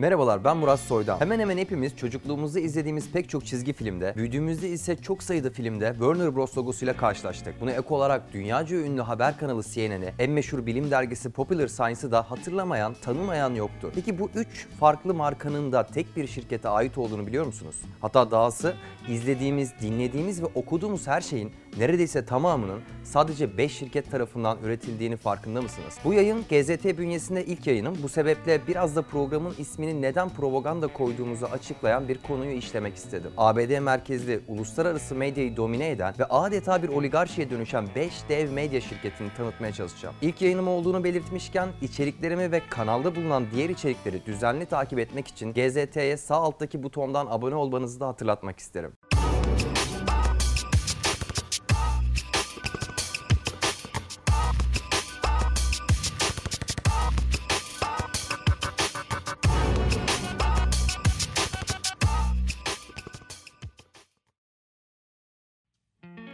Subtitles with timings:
[0.00, 1.20] Merhabalar ben Murat Soydan.
[1.20, 6.36] Hemen hemen hepimiz çocukluğumuzda izlediğimiz pek çok çizgi filmde, büyüdüğümüzde ise çok sayıda filmde Warner
[6.36, 7.60] Bros logosuyla karşılaştık.
[7.60, 12.30] Buna ek olarak dünyaca ünlü haber kanalı CNN'i, en meşhur bilim dergisi Popular Science'ı da
[12.30, 13.92] hatırlamayan, tanımayan yoktu.
[13.94, 17.76] Peki bu üç farklı markanın da tek bir şirkete ait olduğunu biliyor musunuz?
[18.00, 18.74] Hatta dahası
[19.08, 25.98] izlediğimiz, dinlediğimiz ve okuduğumuz her şeyin neredeyse tamamının sadece 5 şirket tarafından üretildiğini farkında mısınız?
[26.04, 27.96] Bu yayın GZT bünyesinde ilk yayınım.
[28.02, 33.30] Bu sebeple biraz da programın ismini neden propaganda koyduğumuzu açıklayan bir konuyu işlemek istedim.
[33.36, 39.28] ABD merkezli uluslararası medyayı domine eden ve adeta bir oligarşiye dönüşen 5 dev medya şirketini
[39.36, 40.14] tanıtmaya çalışacağım.
[40.22, 46.16] İlk yayınım olduğunu belirtmişken içeriklerimi ve kanalda bulunan diğer içerikleri düzenli takip etmek için GZT'ye
[46.16, 48.92] sağ alttaki butondan abone olmanızı da hatırlatmak isterim.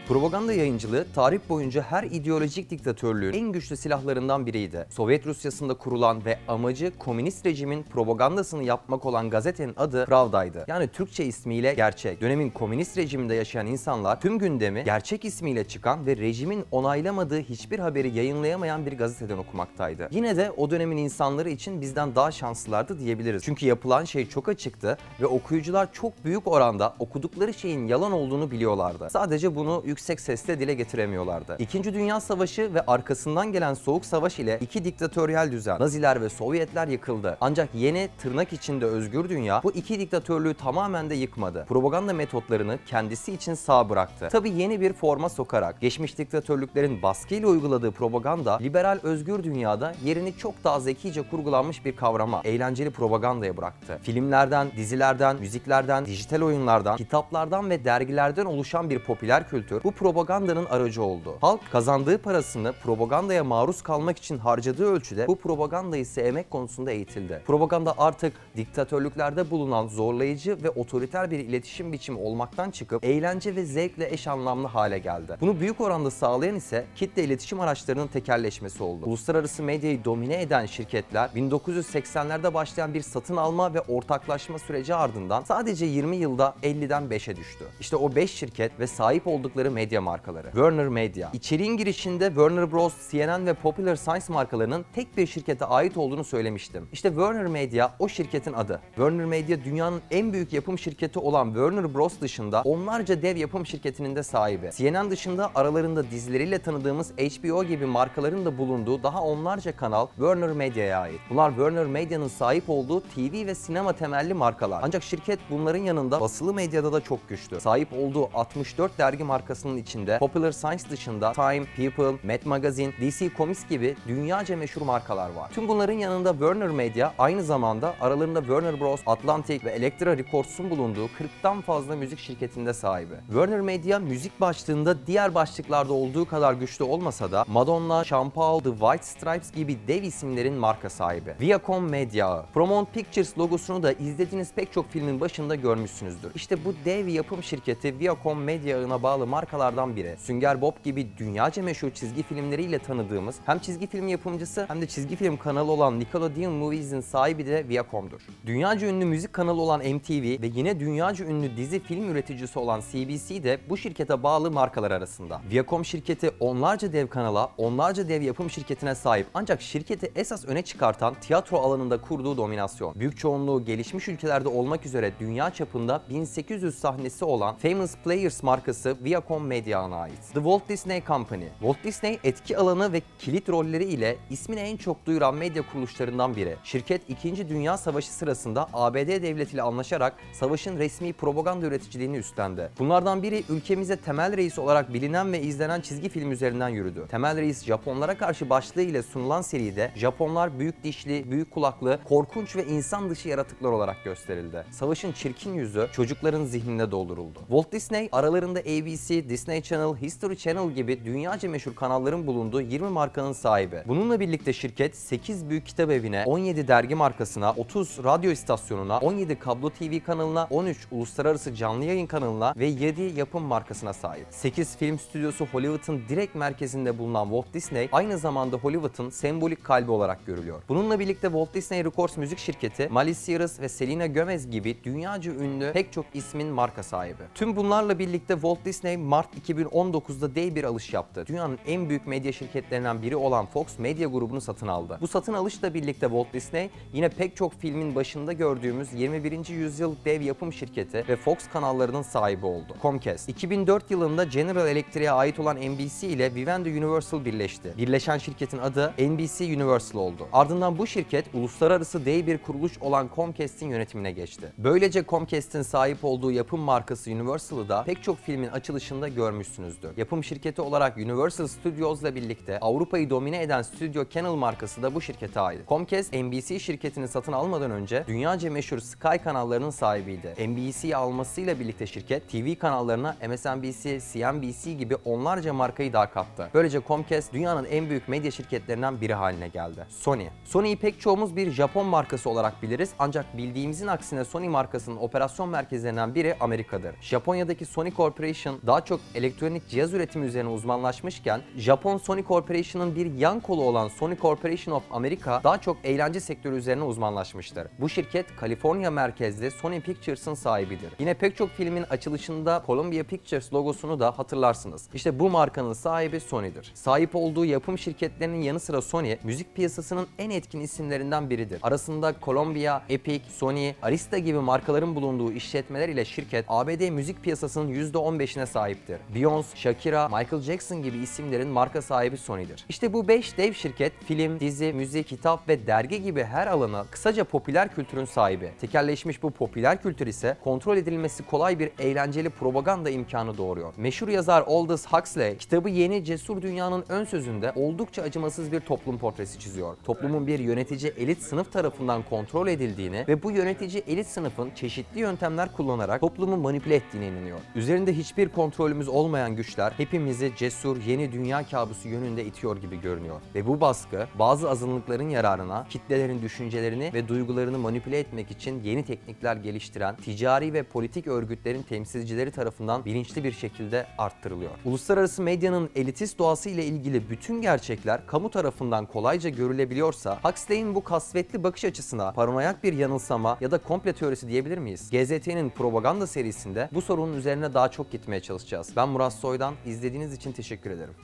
[0.08, 4.86] Propaganda yayıncılığı tarih boyunca her ideolojik diktatörlüğün en güçlü silahlarından biriydi.
[4.90, 10.64] Sovyet Rusyası'nda kurulan ve amacı komünist rejimin propagandasını yapmak olan gazetenin adı Pravda'ydı.
[10.68, 12.20] Yani Türkçe ismiyle Gerçek.
[12.20, 18.14] Dönemin komünist rejiminde yaşayan insanlar tüm gündemi gerçek ismiyle çıkan ve rejimin onaylamadığı hiçbir haberi
[18.16, 20.08] yayınlayamayan bir gazeteden okumaktaydı.
[20.10, 23.42] Yine de o dönemin insanları için bizden daha şanslılardı diyebiliriz.
[23.44, 29.08] Çünkü yapılan şey çok açıktı ve okuyucular çok büyük oranda okudukları şeyin yalan olduğunu biliyorlardı.
[29.10, 31.56] Sadece bunu yüksek sesle dile getiremiyorlardı.
[31.58, 36.89] İkinci Dünya Savaşı ve arkasından gelen Soğuk Savaş ile iki diktatöryel düzen, Naziler ve Sovyetler
[36.89, 37.36] yıkıldı.
[37.41, 41.64] Ancak yeni tırnak içinde özgür dünya bu iki diktatörlüğü tamamen de yıkmadı.
[41.69, 44.28] Propaganda metotlarını kendisi için sağ bıraktı.
[44.33, 50.64] Tabi yeni bir forma sokarak geçmiş diktatörlüklerin baskıyla uyguladığı propaganda liberal özgür dünyada yerini çok
[50.64, 53.98] daha zekice kurgulanmış bir kavrama, eğlenceli propagandaya bıraktı.
[54.02, 61.03] Filmlerden, dizilerden, müziklerden, dijital oyunlardan, kitaplardan ve dergilerden oluşan bir popüler kültür bu propagandanın aracı
[61.03, 61.39] oldu.
[61.41, 67.42] Halk kazandığı parasını propagandaya maruz kalmak için harcadığı ölçüde bu propagandayı sevmek konusunda eğitildi.
[67.47, 74.13] Propaganda artık diktatörlüklerde bulunan zorlayıcı ve otoriter bir iletişim biçimi olmaktan çıkıp eğlence ve zevkle
[74.13, 75.36] eş anlamlı hale geldi.
[75.41, 79.07] Bunu büyük oranda sağlayan ise kitle iletişim araçlarının tekerleşmesi oldu.
[79.07, 85.86] Uluslararası medyayı domine eden şirketler 1980'lerde başlayan bir satın alma ve ortaklaşma süreci ardından sadece
[85.86, 87.64] 20 yılda 50'den 5'e düştü.
[87.80, 90.47] İşte o 5 şirket ve sahip oldukları medya markaları.
[90.47, 91.31] Warner Media.
[91.33, 96.89] İçeriğin girişinde Warner Bros, CNN ve Popular Science markalarının tek bir şirkete ait olduğunu söylemiştim.
[96.92, 98.81] İşte Warner Media o şirketin adı.
[98.95, 104.17] Warner Media dünyanın en büyük yapım şirketi olan Warner Bros dışında onlarca dev yapım şirketinin
[104.17, 104.70] de sahibi.
[104.77, 111.01] CNN dışında aralarında dizileriyle tanıdığımız HBO gibi markaların da bulunduğu daha onlarca kanal Warner Media'ya
[111.01, 111.20] ait.
[111.31, 114.81] Bunlar Warner Media'nın sahip olduğu TV ve sinema temelli markalar.
[114.85, 117.61] Ancak şirket bunların yanında basılı medyada da çok güçlü.
[117.61, 119.25] Sahip olduğu 64 dergi
[119.66, 125.30] markasının içinde Popular Science dışında Time, People, Mad Magazine, DC Comics gibi dünyaca meşhur markalar
[125.30, 125.50] var.
[125.50, 131.06] Tüm bunların yanında Warner Media aynı zamanda aralarında Warner Bros, Atlantic ve Elektra Records'un bulunduğu
[131.06, 133.14] 40'tan fazla müzik şirketinde sahibi.
[133.26, 138.70] Warner Media müzik başlığında diğer başlıklarda olduğu kadar güçlü olmasa da Madonna, Sean Paul, The
[138.70, 141.34] White Stripes gibi dev isimlerin marka sahibi.
[141.40, 146.31] Viacom Media, Paramount Pictures logosunu da izlediğiniz pek çok filmin başında görmüşsünüzdür.
[146.34, 149.26] İşte bu dev yapım şirketi Viacom Media bağlı
[149.56, 150.17] markalardan biri.
[150.19, 155.17] Sünger Bob gibi dünyaca meşhur çizgi filmleriyle tanıdığımız hem çizgi film yapımcısı hem de çizgi
[155.17, 158.20] film kanalı olan Nickelodeon Movies'in sahibi de Viacom'dur.
[158.46, 163.43] Dünyaca ünlü müzik kanalı olan MTV ve yine dünyaca ünlü dizi film üreticisi olan CBC
[163.43, 165.40] de bu şirkete bağlı markalar arasında.
[165.50, 171.14] Viacom şirketi onlarca dev kanala, onlarca dev yapım şirketine sahip ancak şirketi esas öne çıkartan
[171.20, 172.94] tiyatro alanında kurduğu dominasyon.
[172.94, 179.45] Büyük çoğunluğu gelişmiş ülkelerde olmak üzere dünya çapında 1800 sahnesi olan Famous Players markası Viacom
[179.46, 180.23] Media'na ait.
[180.32, 181.44] The Walt Disney Company.
[181.61, 186.56] Walt Disney etki alanı ve kilit rolleri ile ismini en çok duyuran medya kuruluşlarından biri.
[186.64, 187.49] Şirket 2.
[187.49, 192.70] Dünya Savaşı sırasında ABD devletiyle anlaşarak savaşın resmi propaganda üreticiliğini üstlendi.
[192.78, 197.06] Bunlardan biri ülkemize Temel Reis olarak bilinen ve izlenen çizgi film üzerinden yürüdü.
[197.10, 202.66] Temel Reis Japonlara karşı başlığı ile sunulan seride Japonlar büyük dişli, büyük kulaklı, korkunç ve
[202.66, 204.64] insan dışı yaratıklar olarak gösterildi.
[204.70, 207.38] Savaşın çirkin yüzü çocukların zihninde dolduruldu.
[207.38, 213.32] Walt Disney aralarında ABC, Disney Channel, History Channel gibi dünyaca meşhur kanalların bulunduğu 20 markanın
[213.32, 213.82] sahibi.
[213.86, 219.70] Bununla birlikte şirket 8 büyük kitap evine, 17 dergi markasına, 30 radyo istasyonuna, 17 kablo
[219.70, 224.26] TV kanalına, 13 uluslararası canlı yayın kanalına ve 7 yapım markasına sahip.
[224.30, 230.26] 8 film stüdyosu Hollywood'un direkt merkezinde bulunan Walt Disney aynı zamanda Hollywood'un sembolik kalbi olarak
[230.26, 230.62] görülüyor.
[230.68, 235.72] Bununla birlikte Walt Disney Records müzik şirketi, Miley Cyrus ve Selena Gomez gibi dünyaca ünlü
[235.72, 237.22] pek çok ismin marka sahibi.
[237.34, 241.24] Tüm bunlarla birlikte Walt Disney Mart 2019'da dev bir alış yaptı.
[241.26, 244.98] Dünyanın en büyük medya şirketlerinden biri olan Fox Media grubunu satın aldı.
[245.00, 249.48] Bu satın alışla birlikte Walt Disney yine pek çok filmin başında gördüğümüz 21.
[249.48, 252.76] yüzyıl dev yapım şirketi ve Fox kanallarının sahibi oldu.
[252.82, 257.74] Comcast 2004 yılında General Electric'e ait olan NBC ile Vivendi Universal birleşti.
[257.78, 260.28] Birleşen şirketin adı NBC Universal oldu.
[260.32, 264.52] Ardından bu şirket uluslararası dev bir kuruluş olan Comcast'in yönetimine geçti.
[264.58, 269.91] Böylece Comcast'in sahip olduğu yapım markası Universal'ı da pek çok filmin açılışında görmüşsünüzdür.
[269.97, 275.41] Yapım şirketi olarak Universal Studios'la birlikte Avrupa'yı domine eden Studio Canal markası da bu şirkete
[275.41, 275.69] ait.
[275.69, 280.35] Comcast, NBC şirketini satın almadan önce dünyaca meşhur Sky kanallarının sahibiydi.
[280.49, 286.50] NBC'yi almasıyla birlikte şirket TV kanallarına MSNBC, CNBC gibi onlarca markayı daha kattı.
[286.55, 289.87] Böylece Comcast dünyanın en büyük medya şirketlerinden biri haline geldi.
[289.88, 290.26] Sony.
[290.44, 296.14] Sony'yi pek çoğumuz bir Japon markası olarak biliriz ancak bildiğimizin aksine Sony markasının operasyon merkezlerinden
[296.14, 296.94] biri Amerika'dır.
[297.00, 303.40] Japonya'daki Sony Corporation daha çok elektronik cihaz üretimi üzerine uzmanlaşmışken Japon Sony Corporation'ın bir yan
[303.40, 307.69] kolu olan Sony Corporation of America daha çok eğlence sektörü üzerine uzmanlaşmıştır.
[307.78, 310.93] Bu şirket Kaliforniya merkezli Sony Pictures'ın sahibidir.
[310.98, 314.88] Yine pek çok filmin açılışında Columbia Pictures logosunu da hatırlarsınız.
[314.94, 316.72] İşte bu markanın sahibi Sony'dir.
[316.75, 321.58] Sahip olduğu yapım şirketlerinin yanı sıra Sony, müzik piyasasının en etkin isimlerinden biridir.
[321.62, 328.46] Arasında Columbia, Epic, Sony, Arista gibi markaların bulunduğu işletmeler ile şirket ABD müzik piyasasının %15'ine
[328.86, 329.14] sahiptir.
[329.14, 332.64] Beyoncé, Shakira, Michael Jackson gibi isimlerin marka sahibi Sony'dir.
[332.68, 337.24] İşte bu 5 dev şirket film, dizi, müzik, kitap ve dergi gibi her alana kısaca
[337.24, 338.50] popüler kültürün sahibi.
[338.60, 343.72] Tekerleşmiş bu popüler kültür ise kontrol edilmesi kolay bir eğlenceli propaganda imkanı doğuruyor.
[343.76, 349.38] Meşhur yazar Aldous Huxley kitabı Yeni Cesur Dünyanın ön sözünde oldukça acımasız bir toplum portresi
[349.38, 349.76] çiziyor.
[349.84, 355.52] Toplumun bir yönetici elit sınıf tarafından kontrol edildiğini ve bu yönetici elit sınıfın çeşitli yöntemler
[355.52, 357.38] kullanarak toplumu manipüle ettiğine inanıyor.
[357.54, 358.28] Üzerinde hiçbir
[358.76, 363.20] kontrolümüz olmayan güçler hepimizi cesur yeni dünya kabusu yönünde itiyor gibi görünüyor.
[363.34, 369.37] Ve bu baskı bazı azınlıkların yararına kitlelerin düşüncelerini ve duygularını manipüle etmek için yeni teknikler
[369.37, 374.50] geliştiren ticari ve politik örgütlerin temsilcileri tarafından bilinçli bir şekilde arttırılıyor.
[374.64, 381.44] Uluslararası medyanın elitist doğası ile ilgili bütün gerçekler kamu tarafından kolayca görülebiliyorsa Huxley'in bu kasvetli
[381.44, 384.90] bakış açısına paranoyak bir yanılsama ya da komple teorisi diyebilir miyiz?
[384.90, 388.65] GZT'nin propaganda serisinde bu sorunun üzerine daha çok gitmeye çalışacağız.
[388.76, 390.94] Ben Murat Soy'dan izlediğiniz için teşekkür ederim.